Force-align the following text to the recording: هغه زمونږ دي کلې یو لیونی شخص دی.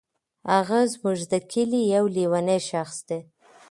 هغه 0.53 0.79
زمونږ 0.93 1.19
دي 1.31 1.39
کلې 1.51 1.81
یو 1.95 2.05
لیونی 2.15 2.59
شخص 2.69 2.97
دی. 3.07 3.19